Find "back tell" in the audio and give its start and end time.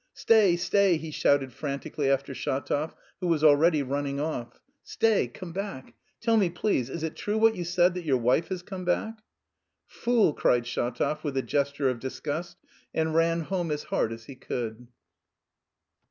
5.51-6.37